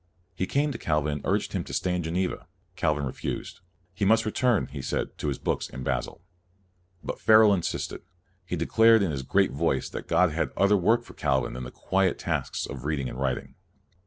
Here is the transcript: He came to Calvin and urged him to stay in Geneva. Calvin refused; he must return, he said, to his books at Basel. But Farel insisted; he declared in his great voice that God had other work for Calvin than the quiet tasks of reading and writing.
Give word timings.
He 0.33 0.47
came 0.47 0.71
to 0.71 0.79
Calvin 0.79 1.19
and 1.19 1.27
urged 1.27 1.53
him 1.53 1.63
to 1.65 1.75
stay 1.75 1.93
in 1.93 2.01
Geneva. 2.01 2.47
Calvin 2.75 3.05
refused; 3.05 3.59
he 3.93 4.03
must 4.03 4.25
return, 4.25 4.65
he 4.65 4.81
said, 4.81 5.15
to 5.19 5.27
his 5.27 5.37
books 5.37 5.69
at 5.71 5.83
Basel. 5.83 6.23
But 7.03 7.19
Farel 7.19 7.53
insisted; 7.53 8.01
he 8.43 8.55
declared 8.55 9.03
in 9.03 9.11
his 9.11 9.21
great 9.21 9.51
voice 9.51 9.89
that 9.89 10.07
God 10.07 10.31
had 10.31 10.49
other 10.57 10.75
work 10.75 11.03
for 11.03 11.13
Calvin 11.13 11.53
than 11.53 11.65
the 11.65 11.69
quiet 11.69 12.17
tasks 12.17 12.65
of 12.65 12.83
reading 12.83 13.09
and 13.09 13.21
writing. 13.21 13.53